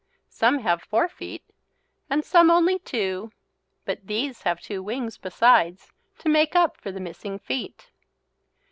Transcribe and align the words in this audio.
Some 0.31 0.57
have 0.61 0.81
four 0.81 1.07
feet 1.07 1.43
and 2.09 2.25
some 2.25 2.49
only 2.49 2.79
two, 2.79 3.31
but 3.85 4.07
these 4.07 4.41
have 4.41 4.59
two 4.59 4.81
wings 4.81 5.19
besides 5.19 5.91
to 6.17 6.27
make 6.27 6.55
up 6.55 6.75
for 6.77 6.91
the 6.91 6.99
missing 6.99 7.37
feet. 7.37 7.91